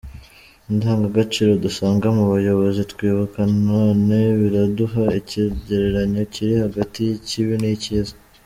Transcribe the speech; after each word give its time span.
Indangagaciro 0.71 1.51
dusanga 1.65 2.07
mu 2.17 2.23
bayobozi 2.33 2.81
twibuka 2.91 3.39
none, 3.67 4.17
biraduha 4.39 5.03
ikigereranyo 5.19 6.21
kiri 6.33 6.53
hagati 6.63 6.97
y'ikibi 7.07 7.55
n'icyiza. 7.61 8.13